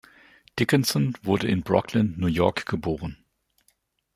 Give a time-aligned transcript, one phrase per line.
[0.57, 3.23] Dickinson wurde in Brooklyn, New York geboren.